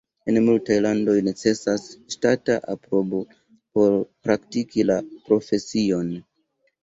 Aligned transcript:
En 0.31 0.37
multaj 0.43 0.75
landoj 0.83 1.13
necesas 1.25 1.83
ŝtata 2.13 2.55
aprobo 2.75 3.21
por 3.77 3.93
praktiki 4.29 4.87
la 4.91 4.95
profesion. 5.31 6.11